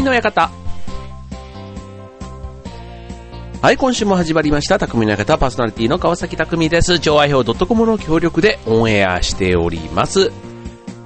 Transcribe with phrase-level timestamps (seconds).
[0.00, 0.50] 匠の館。
[3.60, 6.98] はい、今週も始まりました、匠の館パーソナリティの川崎匠です。
[6.98, 10.32] 超愛表 .com の協力でオンエアしております。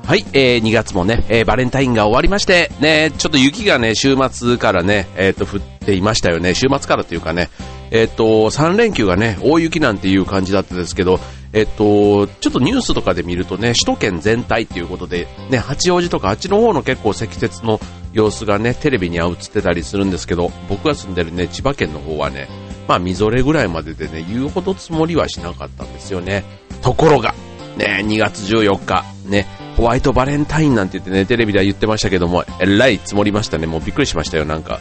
[0.07, 6.55] はい、えー、2月もね、えー、バレンタインが終わりまして、ね、ちょっと雪がね、週末からね、えっ、ー、と、降っていましたよね。
[6.55, 7.51] 週末からというかね、
[7.91, 11.19] えっ、ー、と、3連休がね、大雪なんていう感じだったですけど、
[11.53, 17.81] えっ、ー、と、ちょっとニュースとかで見るとね、首都圏全体っていうことで、ね、八王子とかあっちの方の結構積雪の
[18.15, 22.49] 様子がね、テレビには映ってたりするんですけど、僕が住んでるね、千葉県の方はね、
[22.87, 26.45] まあ、みぞれぐらいまででね、言うほど積もりはしなかったんですよね。
[26.81, 27.35] ところが、
[27.77, 29.47] ね、2月14日、ね、
[29.77, 33.67] ホワイトバレンタインなんて言ってね、テレビでは言ってましたけども、えらい積もりましたね。
[33.67, 34.79] もうびっくりしましたよ、なんか。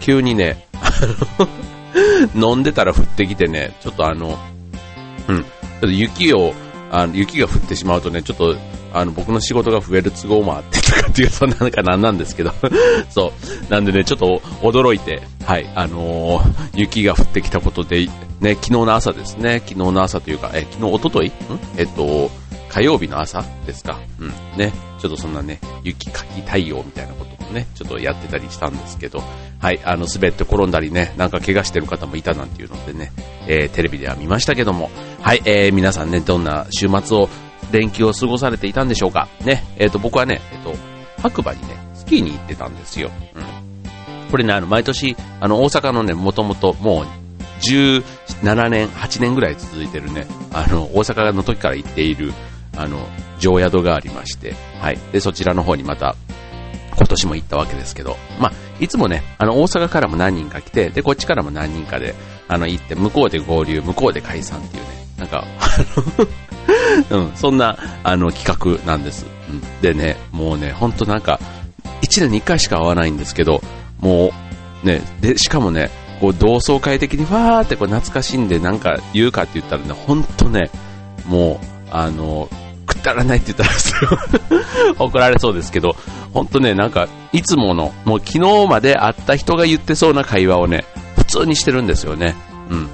[0.00, 0.66] 急にね、
[2.36, 4.38] 飲んでたら降ってきてね、ちょっとあの、
[5.28, 5.46] うん、ちょ
[5.78, 6.52] っと雪を、
[6.90, 8.56] あの雪が降ってしまうとね、ちょっと、
[8.92, 12.52] あの、僕の仕事が増える都合もあってとかっていうとなんかなんなんですけど
[13.10, 13.32] そ
[13.68, 13.72] う。
[13.72, 18.06] なんでね、ちょっと驚いて、はい、あのー、雪が降ってきたことで、
[18.40, 21.32] ね、昨日の朝ですね、昨日の朝というか、え、昨日、おとといん？
[21.76, 22.30] えっと、
[22.68, 23.98] 火曜日の朝ですか。
[24.18, 24.32] うん。
[24.56, 24.72] ね。
[24.98, 29.22] ちょっとそんなね、雪かき対応みたいなこともね、ちょっとやってたりしたんですけど、
[29.60, 33.12] はい、あの、滑って転んだりね、なんか怪我してる方もいたなんていうのでね、
[33.46, 37.28] えー、テレビでは見ましたけども、はい、えー、皆さんね、どんな週末を、
[37.72, 39.28] 連休を過ごされていたんでしょうか。
[39.44, 40.74] ね、えっ、ー、と、僕はね、えっ、と、
[41.22, 43.10] 白馬にね、スキーに行ってたんですよ。
[43.34, 44.30] うん。
[44.30, 47.06] これね、あの、毎年、あの、大阪のね、もともともう、
[47.60, 52.32] 17年、8年ぐらい続いてるね、あの、大阪の時から行っている、
[52.76, 53.06] あの、
[53.38, 54.98] 常宿がありまして、はい。
[55.12, 56.16] で、そちらの方にまた、
[56.96, 62.14] 今年も行ったわけですけど、まあ、いつもね、あの、大阪からも何人か来て、で、こっちからも何人かで、
[62.48, 69.26] あの、行って、向こうで合流、向こうで解散っていうね、なんか、あの うん、そんな、あの、企画なんです。
[69.50, 69.80] うん。
[69.80, 71.40] でね、もうね、ほんとなんか、
[72.02, 73.62] 1年に1回しか会わないんですけど、
[74.00, 74.32] も
[74.82, 80.70] う、ね、で、しかもね、こう、同窓会的にわーってこう懐かしんでなんか言うかって言ったらね、ほんとね、
[81.26, 82.48] もう、あの、
[82.86, 85.96] くだらないって言ったら 怒られそうですけど、
[86.32, 90.84] 本当ね、なんか、いつもの、もう昨日まで会った人が言ってそうな会話をね、
[91.16, 92.34] 普通にしてるんですよね。
[92.70, 92.88] うん。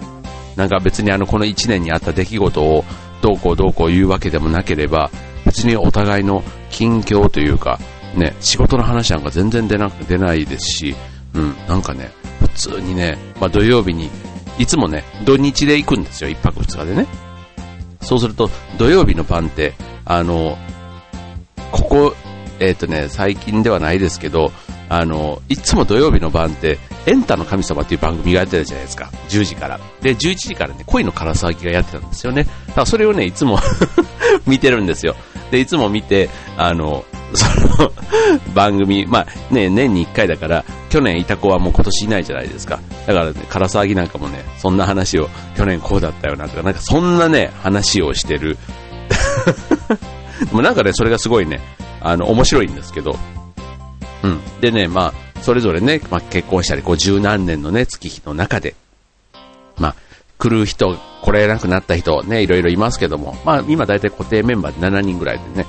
[0.56, 2.84] なんか別にあの、この1年にあった出来事を、
[3.22, 5.10] どうこうどうこう言うわけでもなければ、
[5.44, 7.78] 別にお互いの近況というか、
[8.14, 10.96] ね、仕事の話なんか全然出なく出ないですし、
[11.34, 14.10] うん、なんかね、普通にね、まあ土曜日に、
[14.58, 17.06] いつもね、土日で行くんですよ、1泊2日でね。
[18.00, 19.74] そうすると、土曜日の晩って、
[20.04, 20.58] あの、
[21.70, 22.16] ここ、
[22.60, 24.52] えっ、ー、とね、最近ではないですけど、
[24.88, 29.10] あの、いつも土曜日の晩って、エンタの神様っていう番組がやってたじゃないですか。
[29.28, 29.80] 10時から。
[30.02, 32.44] で、11時からね、恋の唐沢きがやってたんですよね。
[32.44, 33.58] だからそれをね、いつも
[34.46, 35.16] 見てるんですよ。
[35.50, 37.04] で、いつも見て、あの、
[37.34, 37.92] その
[38.54, 42.80] 番組、まあね、年に1回だから、去年いた子はもう今年いないじゃないですか。
[43.06, 48.58] だからね、唐沢ぎなんかもね、そんな話を、去年こうだったよなとか、なんかそんなね、話をしてる。
[50.46, 51.60] でもなんかね、それがすごいね、
[52.00, 53.16] あの、面白いんですけど、
[54.22, 54.40] うん。
[54.60, 58.74] でね、まあ、それぞれね、まあ、結婚したり、こう十何年のね、月日の中で、
[59.78, 59.94] まあ、
[60.38, 65.66] 来る人、来れなくなった人、ね、いろいろいますけども、まあ、今大体固定メンバーで7人ぐらいでね、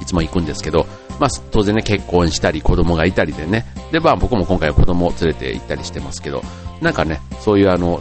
[0.00, 0.86] いつも行くんですけど、
[1.18, 6.42] まあ、当然ね、結婚したり、子供がいたりでね、で、まあ、僕も今回は子供を連れて行ったりしてますけど、
[6.80, 8.00] なんかね、そういうあの、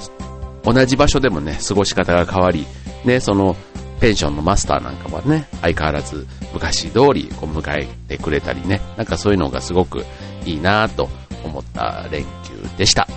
[0.63, 2.65] 同じ場所でもね、過ごし方が変わり、
[3.05, 3.55] ね、その、
[4.01, 10.03] ペンションのマスターなんかはね、相変わらず昔通りこう迎えてくれたりね、なんかそういうのがすごく
[10.43, 11.07] いいなと
[11.43, 13.07] 思った連休でした。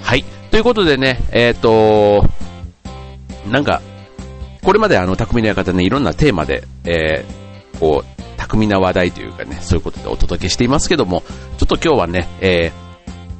[0.00, 0.24] はい。
[0.52, 2.24] ということでね、えっ、ー、と、
[3.50, 3.82] なんか、
[4.62, 11.22] これまであの、匠の館ね、いろんなテーマで、えー、こう、巧みな話題というかね、そういうことでお届けしていますけども、
[11.58, 12.70] ちょっと今日はね、え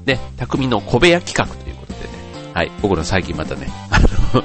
[0.04, 2.09] ー、ね、匠の小部屋企画ということでね、
[2.54, 4.00] はい、僕の最近またね、あ
[4.34, 4.42] の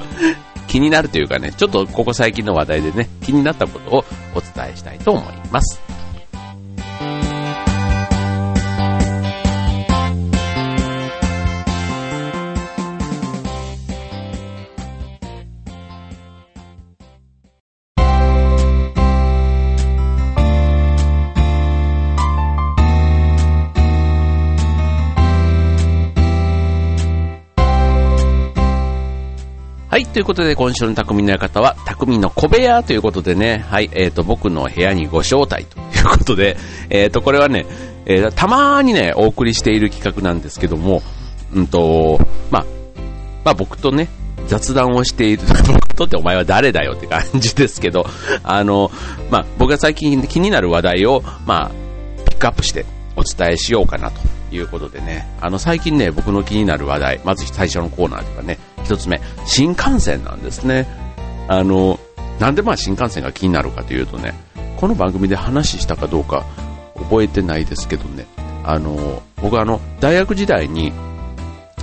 [0.68, 4.06] 気になるというかね、ちょっとここ最近の話題でね、気になったことを
[4.36, 5.87] お伝えしたいと思います。
[30.18, 36.58] ということで今週の匠の館は、匠の小部屋ということでね、はい、えっ、ー、と、僕の部屋にご招待ということで、
[36.90, 37.68] えっ、ー、と、これはね、
[38.08, 41.04] えー、たまーにね、お送りしている企画なんですけども、
[41.54, 42.18] うんと、
[42.50, 42.66] まあ、
[43.46, 44.10] まあ僕とね、
[44.48, 48.08] 雑談をしている、 僕とってお前は誰だよって感じですけど、
[48.42, 48.90] あの、
[49.30, 51.72] まあ僕が最近気になる話題を、まあ、
[52.28, 54.37] ピックアップして、お伝えしようかなと。
[54.56, 60.88] いうことでね、あの最近ね、僕の気になる話題、まず最初のコーナーというかね、一つ目、新幹線なんですね。
[61.48, 62.00] あの、
[62.40, 64.34] なんでまあ新幹線が気になるかというとね、
[64.78, 66.46] この番組で話したかどうか
[66.96, 68.26] 覚えてないですけどね、
[68.64, 70.92] あの、僕あの、大学時代に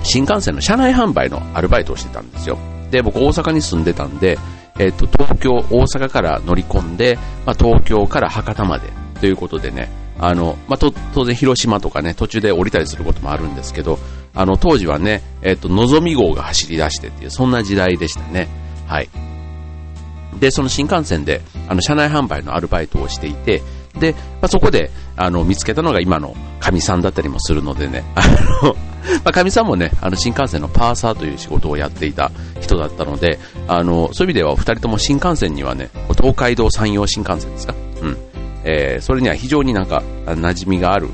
[0.03, 2.57] 新幹線の車内販売のアルバイトをしてたんですよ。
[2.91, 4.37] で、僕大阪に住んでたんで、
[4.77, 8.89] えっ、と、東京、大阪から乗り込んで、まあ、東京から博多まで
[9.19, 9.89] ということでね、
[10.19, 13.99] あの、まあ、と、当然広島とかね、途中で降りたりすることもあるんですけど、
[14.33, 18.47] あの、当時はね、えっ、と、のぞみ号が走り出してっていう、そんな時代でしたね。
[18.85, 19.09] はい。
[20.39, 23.61] で、その新幹線で、あの、車内販売のアルバイトをしていて、
[23.99, 28.21] で、まあ、そこで、あの、見つけたのが今の神さんだったりもするのでね、 あ
[28.65, 37.75] の、まあ、神さんもね、あの、新幹線のパーサーという仕事をやっていた人だったので、あの、そういう意味ではお二人とも新幹線にはね、東海道山陽新幹線ですか？
[38.01, 38.17] うん。
[38.65, 41.09] えー、それには非常になんか、馴染みがある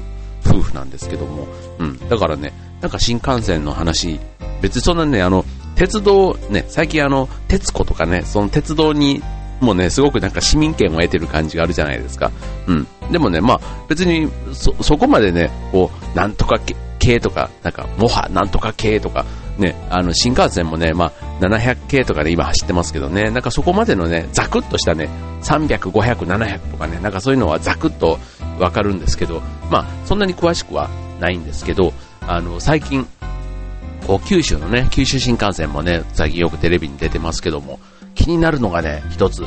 [0.46, 1.48] 夫婦なんですけども、
[1.80, 2.10] うん。
[2.10, 4.20] だからね、なんか新幹線の話、
[4.62, 5.46] 別にそんなね、あの、
[5.76, 9.22] 鉄道、ね、最近あの、鉄子とかね、その鉄道に
[9.60, 12.32] もね、すごくなんか市民権を得てる感じがあるじゃないですか。
[12.68, 12.88] うん。
[13.12, 16.60] でもね、まあ別にそ、そこまでね、こう、なんとか
[17.00, 19.26] 系とか、なんか、もはなんとか系とか、
[19.58, 21.12] ね、あの、新幹線もね、まあ
[21.42, 25.10] 700系とかで今走ってますけどね、なんかそこまでのね、ザクッとしたね、
[25.42, 28.20] 300、500、700とかね、なんかそういうのはザクッと
[28.60, 30.90] わかるんですけど、まあそんなに詳しくは
[31.20, 33.08] ないんですけど、あの、最近、
[34.08, 37.80] こう九州のね、九州新幹線もね、最近よくテレビに出てますけども、
[38.16, 39.44] 気になるのがね、一つ、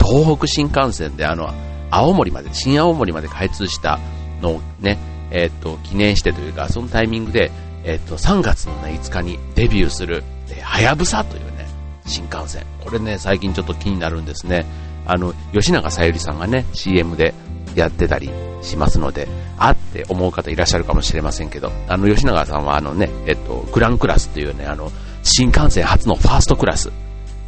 [0.00, 1.52] 東北新幹線であの、
[1.90, 3.98] 青森まで、新青森まで開通した
[4.40, 4.98] のをね、
[5.30, 7.50] えっ、と、記念してというか、そのタイミングで、
[7.86, 11.66] えっ、と、3月のね、5日にデビューする、えはやぶさというね、
[12.04, 12.66] 新幹線。
[12.84, 14.66] これね、最近ちょっと気になるんですね。
[15.06, 17.32] あの、吉永さゆりさんがね、CM で
[17.76, 18.28] やってたり
[18.60, 24.90] しますので、あって思う方いらっしゃるかもしれませんけど、あの、吉永さんはあのね、えっと、グランクラスというね、あの、
[25.22, 26.90] 新幹線初のファーストクラス、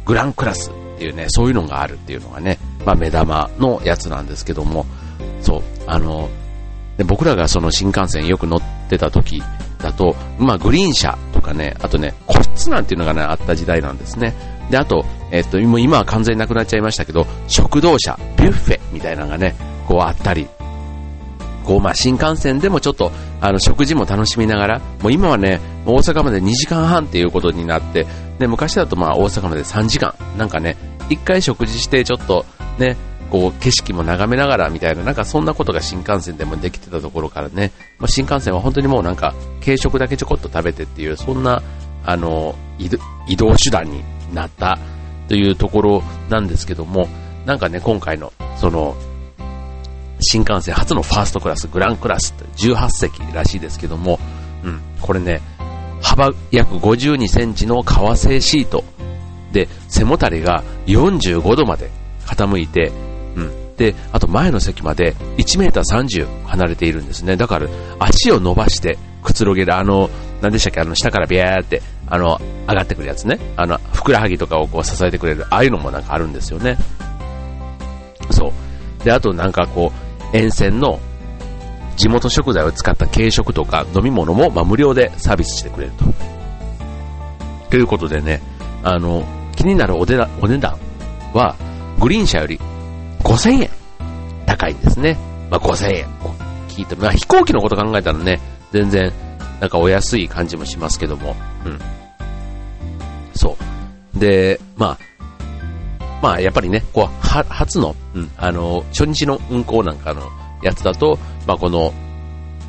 [0.05, 4.85] グランクラスっていうね、そういうのがあるっていうのがね、まあ目玉のやつなんですけども、
[5.41, 6.29] そう、あの、
[6.97, 9.41] で僕らがその新幹線よく乗ってた時
[9.79, 14.33] だと、まあグリーン車とかね、あとね、個室なんていうのがね、あった時代なんですね。
[14.69, 19.55] で、あと、えっと、今は完全になくなっちゃいましたけど、食堂車、ビュッフェみたいなのがね、
[19.87, 20.47] こうあったり、
[21.65, 23.11] こう、まあ、新幹線でもちょっと、
[23.41, 28.07] あの、食事も楽しみながら、もう今はね、大阪まで2時間半っていうことになって、
[28.39, 30.13] で、昔だとまあ、大阪まで3時間。
[30.37, 30.77] なんかね、
[31.09, 32.45] 一回食事してちょっと、
[32.77, 32.97] ね、
[33.29, 39.33] こう、景色も眺めながらみたいな、なんかそんなことが新幹線でもできてたところからね、まあ、新幹線は本当にもうなんか、
[39.63, 41.61] 軽食だけちょこっと食べてっていう、そんな、
[42.05, 44.03] あの、移動手段に
[44.33, 44.79] なった
[45.27, 47.07] というところなんですけども、
[47.45, 48.95] なんかね、今回の、その、
[50.21, 54.19] 新幹線初のファーストクラス、グランクラスって18席らしいですけども、
[54.63, 55.41] うん、これね、
[56.01, 58.83] 幅約52センチの革製シート
[59.51, 61.89] で、背もたれが45度まで
[62.25, 62.91] 傾いて、
[63.79, 67.37] で、あと前の席まで1メーター30離れているんですね。
[67.37, 67.67] だから
[67.97, 70.09] 足を伸ばしてくつろげる、あの、
[70.41, 73.39] 何でしたっけ、あの下からビャーって、あの、上がってくるやつね。
[73.55, 76.77] あの、ふくらはぎとかをこう支えてくれる、ああいうのもなんかあるんですよね。
[78.31, 78.51] そ
[79.01, 79.03] う。
[79.05, 79.93] で、あとなんかこ
[80.33, 80.99] う、沿線の
[81.95, 86.05] 地元食材を使った軽食とか飲み物も、ま、無料でサービスしてくれると。
[87.69, 88.41] ということでね、
[88.83, 89.23] あの、
[89.55, 90.77] 気になるお値段お値段
[91.33, 91.55] は、
[91.99, 92.59] グリーン車より
[93.23, 93.69] 5000円
[94.45, 95.17] 高いんですね。
[95.49, 96.07] まあ、5000円。
[96.69, 98.39] 聞いて、まあ、飛行機のこと考えたらね、
[98.71, 99.11] 全然、
[99.59, 101.35] なんかお安い感じもしますけども、
[101.65, 101.79] うん。
[103.33, 103.57] そ
[104.15, 104.19] う。
[104.19, 105.09] で、まあ、
[106.21, 110.29] まあ、やっぱりね、こう、は、初の、うん、あの、初日の運行なんかの
[110.61, 111.93] やつだと、まあ、この、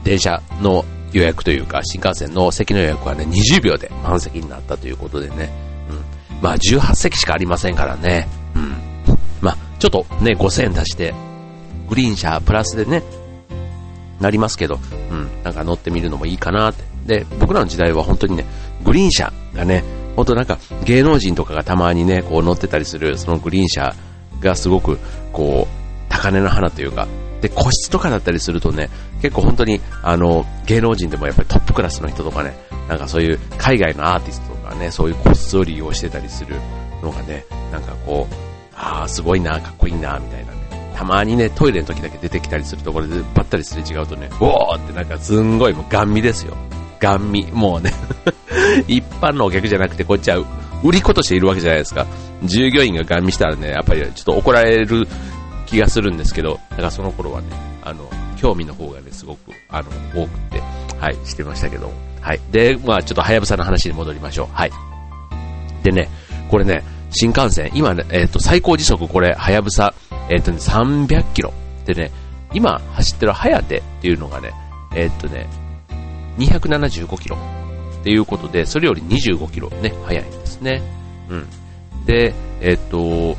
[0.04, 5.50] 電車の予約というか、新幹線の席の予約はね、20秒で満席になったということでね、
[5.90, 6.42] うん。
[6.42, 8.89] まあ、18席しかありませんからね、うん。
[9.80, 11.14] ちょっとね、5000円出して、
[11.88, 13.02] グリーン車プラスでね、
[14.20, 14.78] なりますけど、
[15.10, 16.84] うん、なんか乗ってみるのもいいかなって。
[17.06, 18.44] で、僕らの時代は本当にね、
[18.84, 19.82] グリーン車がね、
[20.16, 23.94] 本当なんか芸能人とかがたまにね、こう乗ってたりする、そのグリーン車
[24.40, 24.99] がすごく、
[25.32, 27.08] こう、高嶺の花というか、
[27.40, 28.90] で、個室とかだったりするとね、
[29.22, 32.54] 結構本当に、あの、芸能人でもやっぱりトップクラスの人とかね、
[32.87, 36.56] なんかそういう海外のアーティストとかね、そういう個室を利用してたりする
[37.02, 38.50] のがね、なんかこう、
[38.82, 40.58] ああ、すごいな、かっこいいな、みたいなね。
[40.96, 46.56] たまにね、トイレの時だけ出てきたりするところでばったりすれ違うとね、おーってなんかすんごいもうガン見ですよ。
[46.99, 47.46] ガン見。
[47.52, 47.92] もうね
[48.88, 50.38] 一般のお客じゃなくて、こっちは
[50.82, 52.06] 売り子としているわけじゃないですか。
[52.44, 55.06] 従業員がガン見したらね、やっぱりちょっと怒られる
[55.66, 57.49] 気がするんですけど、だからその頃はね、
[57.82, 60.62] あの、興味の方がね、すごく、あの、多くて、
[60.99, 61.92] はい、してましたけど。
[62.20, 62.40] はい。
[62.50, 64.49] で、まあちょっとはやぶさの話に戻りましょう。
[64.52, 64.72] はい。
[65.82, 66.08] でね、
[66.50, 69.95] これね、新幹線、今ね、えっ、ー、と、最高時速これ、はやぶさ、
[70.29, 71.52] えっ、ー、とね、300キロ。
[71.85, 72.11] でね、
[72.52, 74.52] 今走ってるはやてっていうのがね、
[74.95, 75.49] えっ、とね、
[76.38, 77.37] 275キロ。
[78.00, 80.81] っていうことで、それより25キロね、速いんですね。
[81.29, 81.47] うん。
[82.07, 83.37] で、えっ、と、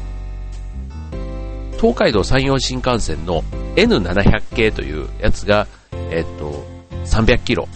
[1.77, 3.41] 東海道山陽新幹線の
[3.75, 5.67] N700 系というやつが、
[6.11, 6.63] えっ、と、
[7.05, 7.67] 300キロ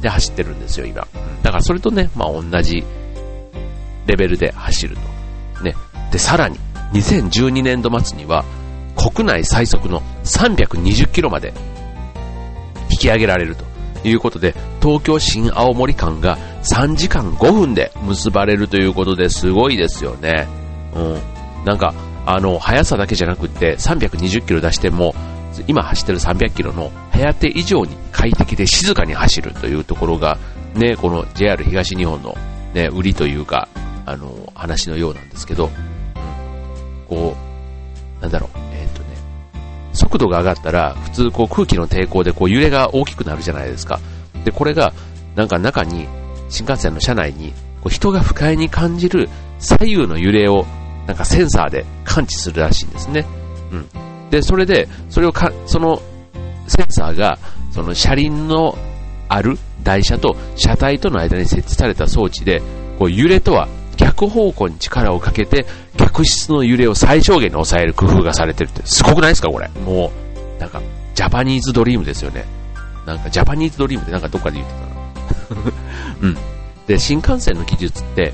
[0.00, 1.06] で走ってるんですよ、今。
[1.42, 2.84] だからそれとね、まあ同じ
[4.06, 5.13] レベルで走ると。
[6.14, 6.60] で、さらに、
[6.92, 8.44] 2012年度末には、
[8.94, 11.52] 国内最速の320キロまで
[12.88, 13.64] 引き上げられると
[14.06, 20.46] いうことで、東京新青森間が3時間5分で結ばれるということですごいですよね。
[20.94, 21.18] うん。
[21.64, 21.92] なんか、
[22.26, 25.16] あの、速さだけじゃなくて320キロ出しても、
[25.66, 30.38] 今走ってる300キロの早手以上に快適で静かに走るというところが、
[30.76, 32.36] ね、この JR 東日本の
[32.72, 33.66] ね、売りというか、
[34.06, 35.70] あの、話のようなんですけど、
[37.08, 37.36] こ
[38.18, 39.16] う、なんだろう、えっ、とね、
[39.92, 44.00] 速度が上がったら、普通こう空気の抵抗でこう揺れが大きくなるじゃないですか。
[44.44, 44.92] で、これが、
[45.34, 46.06] なんか中に、
[46.48, 50.66] 新幹線の車内に、こう人が不快に感じる左右の揺れを、
[51.06, 53.26] なんかセンサーで感知するらしいんですね。
[53.70, 54.30] うん。
[54.30, 56.00] で、それで、それをか、その
[56.66, 57.38] センサーが、
[57.72, 58.78] その車輪の
[59.28, 62.62] ある台車と車体との間に設置された装置で、
[62.98, 63.68] こう揺れとは
[64.14, 65.66] 逆方向に力をかけて、
[65.96, 69.68] 客室の揺れを最小限に抑える工夫がされてるって、すごくないですかこれ。
[69.84, 70.12] も
[70.56, 70.80] う、なんか、
[71.14, 72.44] ジャパニーズドリームですよね。
[73.06, 74.94] なんか、ジャパニーズドリームってなんかどっかで言ってたな。
[76.22, 76.38] うん。
[76.86, 78.32] で、新幹線の技術って、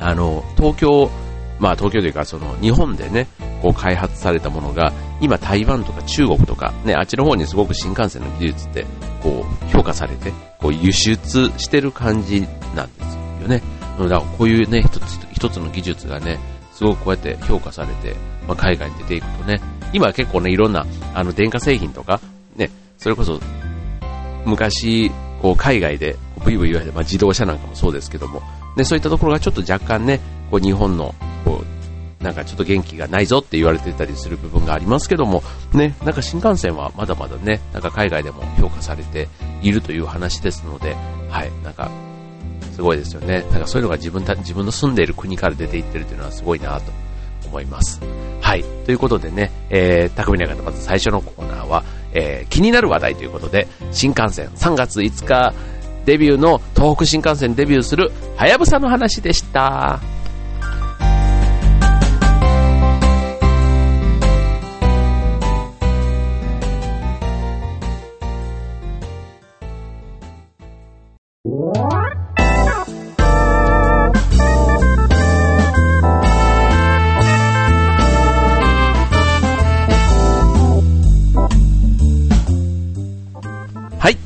[0.00, 1.10] あの、東京、
[1.58, 3.26] まあ東京というかその日本でね、
[3.60, 8.86] こう開発されたものが、今台湾とか中国とか、ね、あっちの方にすごく新幹線の技術って、
[9.22, 13.62] こう評価されて、こう輸出してる感じなんですよね。
[14.08, 16.38] だからこういうね、一つ一つの技術がね、
[16.72, 18.14] すごくこうやって評価されて、
[18.46, 19.60] まあ、海外に出ていくとね、
[19.92, 22.20] 今は結構ね、いろんな、あの、電化製品とか、
[22.56, 23.40] ね、それこそ、
[24.44, 25.10] 昔、
[25.42, 28.42] こう、海外で、ブイブイ言われて、まあ、自動車なんかもそうですけども、
[28.76, 31.14] ね、そういったところがちょっと若干ね、こう、日本の、
[31.44, 35.42] こう、なんかちょっと元気がないぞって言われてたりする部分がありますけども、
[35.72, 39.28] ね、なんか新幹線はまだまだね、なんか海外でも評価されて
[39.62, 40.94] いるという話ですので、
[41.30, 41.90] はい、なんか
[42.80, 43.44] すごいですよね。
[43.50, 46.90] なんかそういうのが自分た、自分の住んでいる国から出ていってるというのはすごいなと
[47.46, 48.00] 思います。
[48.40, 48.64] はい。
[48.86, 51.84] ということでね、えー、匠の方まず最初のコーナーは、
[52.14, 55.52] えー、気になる話題ということで、新幹線3月5日
[56.06, 60.00] デビューの東北新幹線デビューするはやぶさの話でした。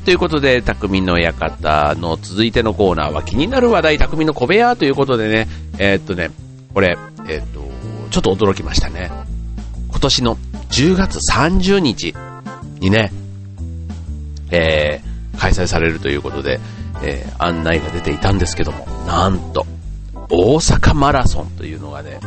[0.05, 5.47] ということで、匠の館の続いてのコーナーは気になる話題、匠の小部屋ということでね、
[5.79, 6.29] えー、っとね、
[6.75, 6.95] これ、
[7.27, 7.61] えー、っと、
[8.11, 9.09] ちょっと驚きましたね。
[9.89, 10.37] 今年の
[10.69, 12.13] 10月30日
[12.79, 13.11] にね、
[14.51, 16.59] えー、開催されるということで、
[17.03, 19.65] えー、案内が出ていたんですけども、なんと、
[20.29, 22.19] 大阪マラソンというのがね、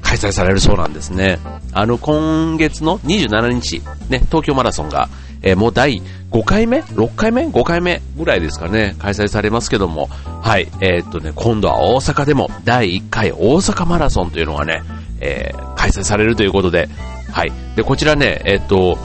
[0.00, 1.38] 開催されるそうなんですね。
[1.72, 5.10] あの、今月の27日、ね、東京マラソンが、
[5.44, 10.08] えー、もう第5回目 ?6 回目 ?5 回目ぐらいですかね、開催されますけども、
[10.42, 14.82] はい、えー、っとね、今度は大阪でも第1回大阪マラソンというのがね、
[15.20, 16.88] えー、開催されるということで、
[17.30, 17.52] はい。
[17.76, 18.98] で、こちらね、え、っと、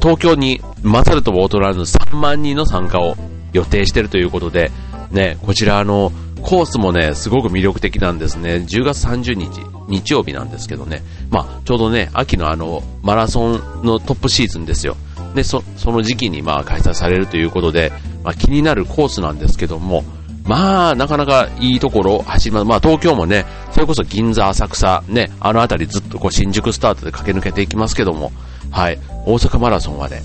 [0.00, 3.16] 東京に勝るとも劣らず3万人の参加を
[3.52, 4.70] 予定しているということで、
[5.10, 8.56] ね、こちらあの、コースもね、すごく魅力的なんですね。
[8.56, 11.02] 10月30日、日曜日なんですけどね。
[11.30, 14.96] まあ、ちょうどね、秋のあの、マラソンのトップシーズンですよ。
[15.34, 17.92] で、そ、の時期にまあ開催されるということで、
[18.24, 20.04] まあ気になるコースなんですけども、
[20.48, 22.64] まあ、なかなかいいところ走ります。
[22.64, 28.32] まあ、東京もね、それこそ銀座、浅草、ね、あの辺りずっとこう新宿スタートで駆け抜けていきますけども、
[28.70, 30.22] はい、大阪マラソンはね、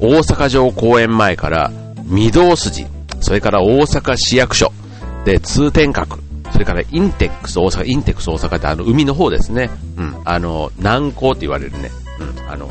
[0.00, 1.70] 大阪城公園前から
[2.08, 2.86] 御堂筋、
[3.20, 4.72] それから大阪市役所、
[5.26, 6.18] で、通天閣、
[6.52, 9.70] それからインテックス大阪、インテックス大阪ってあの海の方ですね。
[9.96, 10.16] うん。
[10.24, 11.90] あの、南港って言われるね。
[12.18, 12.50] うん。
[12.50, 12.68] あの、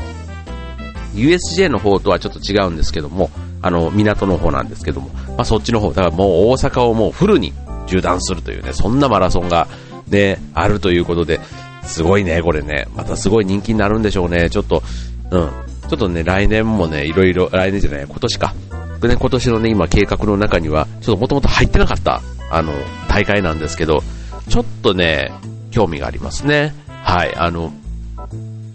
[1.14, 7.52] USJ の方とはちょっと違うんですけども、あの、港の方なんですけども、まあ、そっちの方、だからもう大阪をもうフルに
[7.86, 9.68] 縦断するというね、そんなマラソンが
[10.08, 11.40] ね、あるということで、
[11.84, 14.82] すごいね、これね、またすごい人気になるんでしょうね、ちょっと、
[15.30, 15.50] うん、
[15.88, 18.54] ちょっとね、来年もね、いろいろ、来年じゃない、今年か。
[19.02, 22.72] 今年のね、今計画の中には、ちょっともともと入ってなかった、あの、
[23.08, 24.02] 大会なんですけど、
[24.48, 25.32] ちょっとね、
[25.72, 26.72] 興味がありますね。
[27.02, 27.72] はい、あの、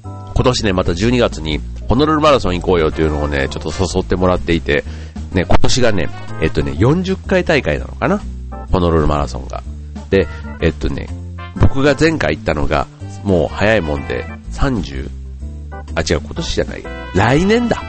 [0.03, 4.83] 今年ね、また12月に、ホノルルマラソン行こうよというのをね、ちょっと誘ってもらっていて、
[5.33, 6.09] ね、今年がね、
[6.41, 8.21] えっとね、40回大会なのかな？
[8.71, 9.63] ホノルルマラソンが。
[10.09, 10.27] で、
[10.61, 11.07] えっとね、
[11.59, 12.87] 僕が前回行ったのが、
[13.23, 15.09] もう早いもんで、30、
[15.95, 16.83] あ、違う、今年じゃない。
[17.15, 17.81] 来年だ。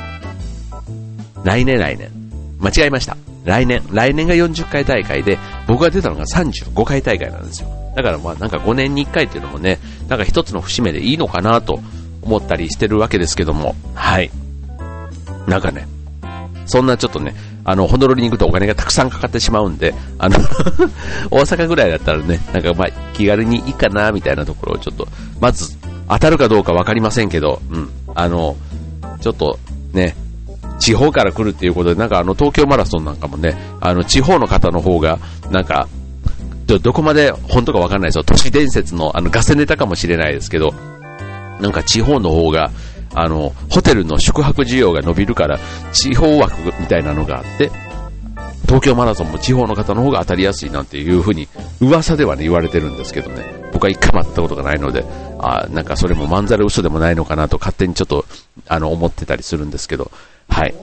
[1.44, 2.10] 来年、来年。
[2.58, 3.16] 間違えました。
[3.44, 3.82] 来年。
[3.90, 7.68] 来年が40回大会で、僕が出たのが35回大会なんですよ。
[7.94, 9.78] だからまあなんか5年に1回っていうのもね、
[10.08, 11.80] なんか一つの節目でいいのかなと
[12.28, 14.30] 思ったりしてるわけですけども、はい。
[15.46, 15.88] なんかね、
[16.66, 20.36] そんなちょっとね、あの、ホノルルに行くとお金がたくさんかかってしまうんで、あの
[21.32, 25.08] 大阪ぐらいだったらね、なんかまあ、気軽にいいかな、みたいなところをちょっと、
[25.40, 25.74] まず、
[26.08, 28.56] 当たるかどうかわかりませんけど、うん、あの、
[29.20, 29.58] ちょっと、
[29.92, 30.14] ね、
[30.78, 35.18] 地方から来るっていうことで、なんかあの、東京マラソンなんかもね、あの、地方の方の方が、
[35.50, 35.88] なんか、
[36.66, 38.24] ど、どこまで本当かわかんないですよ。
[38.24, 40.74] 都市伝説の、あの、ガセネタかもしれないですけど、
[41.60, 42.70] なんか地方の方が、
[43.14, 45.58] あの、ホテルの宿泊需要が伸びるから、
[45.92, 47.70] 地方枠みたいなのがあって、
[48.66, 51.48] 東京マラソンも地方の方の方が当たりやすいなんていう風に
[51.80, 53.70] 噂ではね言われてるんですけどね。
[53.72, 55.06] 僕は一回も会ったことがないので
[55.38, 58.26] あなんかそれもまんざら嘘でもないのかなと勝手にちょっと
[58.66, 60.10] あの思ってたりするんですけど。
[60.50, 60.74] はい。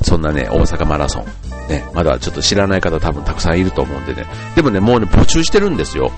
[0.00, 1.24] そんなね大阪マラソン。
[1.68, 4.24] ねまだちょっと知らない方多分たくさんいると思うんでね。
[4.56, 6.10] でもねもうね募集してるんですよ。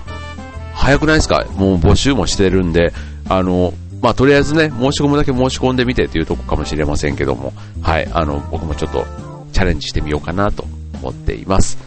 [0.73, 1.43] 早くないですか？
[1.57, 2.93] もう募集もしてるんで
[3.29, 9.05] あのまあ、とりあえずね、申し込むだけ申し込んでみてというとこかもしれませんけども、はい、あの、僕もちょっと
[9.51, 10.65] チャレンジしてみようかなと
[11.01, 11.77] 思っています。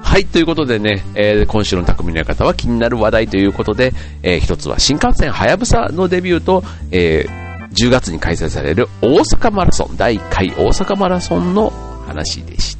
[0.00, 3.92] はい、ということでね、えー、今週の匠の方は気になる話題ということで、
[4.22, 11.70] えー、一つは新幹線はやぶさのデビューと、えー、10月に開催される大阪マラソン、第1回大阪マラソンの
[12.06, 12.77] 話でした。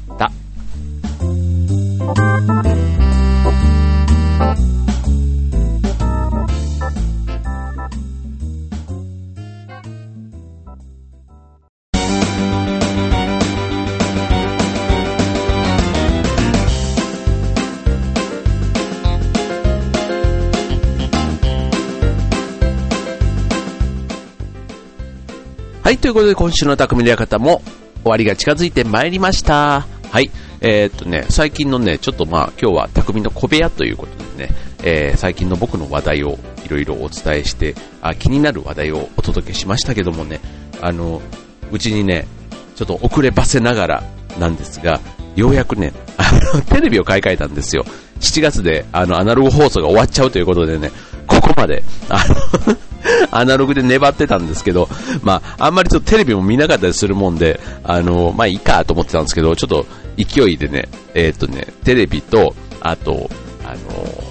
[25.89, 27.63] はい、ということで今週の匠の館も
[28.03, 29.87] 終わりが近づいてまいりました。
[30.11, 30.29] はい、
[30.61, 37.73] えー、っとね、最近のね、ちょっとまあ今日は匠の小部屋ということでね、えー、最近の僕の話題をいろいろお伝えして
[38.03, 40.41] あ、気になる話題をお届けしましたけどもね、
[40.79, 41.23] あの、
[41.71, 42.27] うちにね、
[42.75, 44.03] ちょっと遅ればせながら
[44.39, 45.01] なんですが、
[45.35, 47.83] ようやくね、あの、テレビを買い替えたんですよ。
[48.19, 50.91] 7月で、あの、アナログ放送が終わっちゃうということでね、
[51.25, 52.23] ここまで、あ
[52.67, 52.77] の
[53.31, 54.89] アナログで粘ってたんですけど、
[55.23, 59.85] まあ、あんまりちょっとテレビも見なかったりするもんで、あの、まあいいかと思ってたんですけど、ちょっと
[60.17, 63.29] 勢いでね、えー、とね、テレビと、あと、
[63.65, 64.23] あの、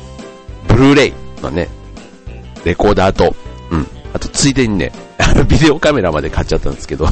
[0.69, 1.69] ブルーレイのね、
[2.65, 3.35] レコーダーと、
[3.71, 4.93] うん、あとついでにね、
[5.49, 7.07] ビデオカメラまで買っちゃったんですけど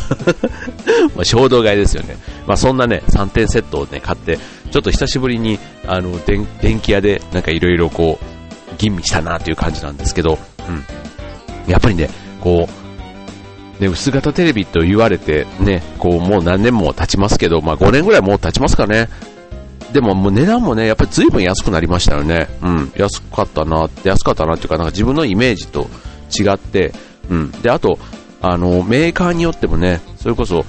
[1.17, 2.17] ま衝動買いですよね。
[2.47, 4.39] まあそんなね、3点セットをね、買って、
[4.71, 6.47] ちょっと久しぶりに、あの、電
[6.81, 8.25] 気屋でなんかいろいろこう、
[8.79, 10.39] 吟味したなという感じなんですけど、
[10.69, 10.85] うん。
[11.67, 12.09] やっぱりね、
[12.41, 12.69] こ
[13.79, 19.09] う、ね、薄型テレビと言われて、ね、こう、もう何年も経ちますけど、まあ5年ぐらいもう経ちますかね。
[19.93, 22.49] でももう値段もね、やっぱり随分安くなりましたよね。
[22.63, 25.89] うん、安かったな、安かったなっていうか、なんか自分のイメージと
[26.39, 26.93] 違って、
[27.31, 27.51] うん。
[27.51, 27.99] で、あと、
[28.43, 30.65] あの、メーカーによってもね、それこそ、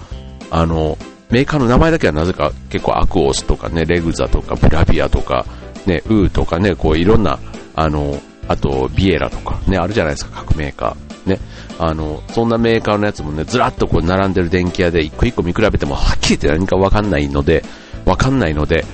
[0.50, 0.98] あの、
[1.30, 5.46] メーカーの名前だけはなぜか結構アクオスとかね、レグザとかブラビアとか、
[5.86, 7.40] ね、ウーとかね、こういろんな、
[7.76, 11.30] あの、あと、ビエラとか、ね、あるじゃないですか、各メーカー。
[11.30, 11.40] ね。
[11.80, 17.64] あの、そんなメーカーのやつもね、ずらっとこう並んでる電気屋で一個一個見比べても、はっきり言って何かわかんないので、
[18.06, 18.86] わかんないので、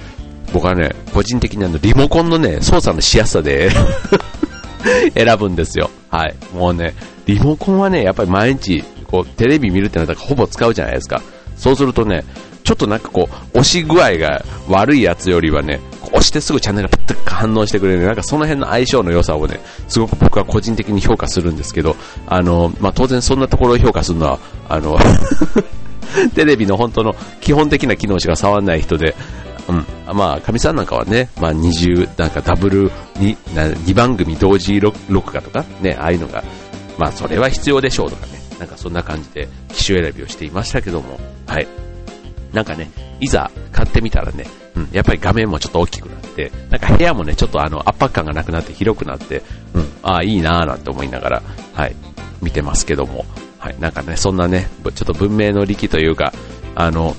[0.54, 3.70] 僕はね、個人的にあの、リモコンのね、操作のしやすさで
[5.16, 5.90] 選ぶんですよ。
[6.10, 6.36] はい。
[6.54, 6.94] もうね、
[7.26, 11.22] リモコンはね、やっぱり毎日、こう、テレビ見るってなったらほぼ使うじゃないですか。
[11.56, 12.24] そうするとね、
[12.64, 15.80] ちょっとなんかこう、押し具合が悪いやつよりはね、
[16.24, 21.96] してすぐチャンネルがプッと反応してくれる、なんかその辺の相性の良さをね、すごく僕は個人的に評価するんですけど、
[22.28, 24.98] あの、まあ、当然そんなところを評価するのは、あの
[26.36, 29.16] テレビの本当の基本的な機能しか触らない人で、
[29.68, 30.16] うん。
[30.16, 35.00] まあ、かみさんなんかはね、まあ、20、なんかダブルに、2番組同時録
[35.34, 36.44] 画とか、ね、ああいうのが、
[36.98, 41.68] まあ、それは必要でしょうとかね、なんかそんな感じで機種選びをしていましたけども、はい。
[42.52, 51.96] なんかね、いざ買ってみたらね、うん、やっぱり画面もちょっと大きくなって、なんか部屋もね、ちょっとあの圧迫感がなくなって広くなって、うん、ああ、いいなぁなんて思いながら、はい、
[52.42, 53.26] 見てますけども、
[53.60, 56.34] はい、なんかね、そんなね、ちょっと文明の利器というか、
[56.76, 57.16] あの、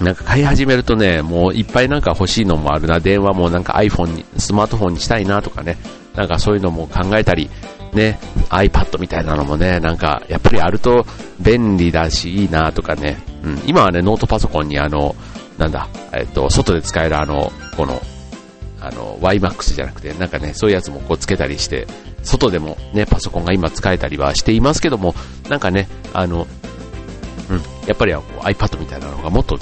[0.00, 5.78] なんか買い始めるとね、もういっぱいなんか欲しいのもあるな、電話もなんか iPhone に、スマートフォンにしたいなとかね、
[6.14, 7.48] なんかそういうのも考えたり、
[7.92, 11.06] ね、iPad みたいなのもね、なんかやっぱりあると
[11.40, 15.14] 便利だしいいなとかね、うん、今はね、ノートパソコンにあの、
[15.62, 18.02] なんだ、えっと、外で使えるあの、この、
[18.80, 21.86] あの、YMAX じゃなくて、なんかね、そういうやつもこうつけたりして、
[22.24, 25.14] 外でもね、パソコンが今使えたりはしていますけども、
[25.48, 26.48] なんかね、あの、
[27.48, 29.56] うん、やっぱり iPad みたいなのがもっと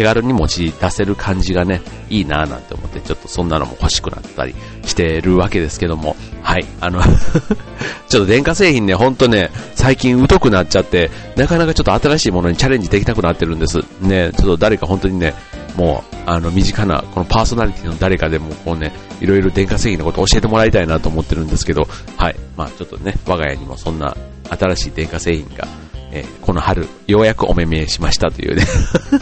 [0.00, 4.54] 手軽に持ち出せる感じがね、いいなぁなんて思って、ちょっとそんなのも欲しくなったり
[4.86, 7.02] してるわけですけども、はい、あの
[8.08, 13.80] ちょっと電化製品ね、ほんとね、最近疎くなっちゃって、なかなかちょっと新しいものにチャレンジできなくなってるんです。
[14.00, 15.34] ね、ちょっと誰か本当にね、
[15.76, 21.86] もう、あの、身近な、このパーソナリティの誰かでも、こうね、いろいろ電化製品のこと教えてもらいたいなと思ってるんですけど、
[22.16, 22.36] はい。
[22.56, 24.16] まあちょっとね、我が家にもそんな
[24.48, 25.68] 新しい電化製品が、
[26.12, 28.64] えー、この春、ようやくお目見えしましたというね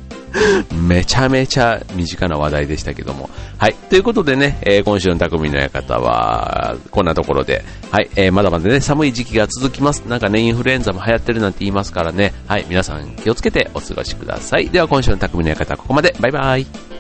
[0.88, 3.30] めちゃめちゃ身近な話題でしたけども。
[3.58, 3.74] はい。
[3.74, 10.02] ということでね、えー、今週の匠の館は、こんなところで、はい、えー、まだまだね、寒い時期が続きます。
[10.02, 14.70] なんかね、インフルエンザも流行ってるなんて言いますからね、はい、皆さん気をつけてお過ごしください。
[14.70, 16.16] では今週の匠の館はここまで。
[16.20, 16.91] バイバイ。